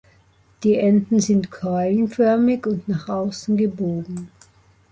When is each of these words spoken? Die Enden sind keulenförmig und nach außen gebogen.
Die 0.63 0.79
Enden 0.79 1.19
sind 1.19 1.51
keulenförmig 1.51 2.65
und 2.65 2.87
nach 2.87 3.07
außen 3.07 3.55
gebogen. 3.55 4.31